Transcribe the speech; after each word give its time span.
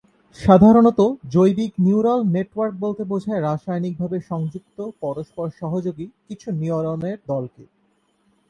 সাধারণত 0.39 0.99
জৈবিক 1.31 1.71
neural 1.79 2.19
network 2.35 2.75
বলতে 2.83 3.03
বোঝায় 3.03 3.41
রাসায়নিক 3.41 3.93
ভাবে 3.99 4.17
সংযুক্ত, 4.29 4.77
পরস্পর 5.01 5.47
সহযোগী 5.61 6.05
কিছু 6.27 6.47
নিউরন 6.61 7.01
এর 7.03 7.19
দলকে। 7.27 7.63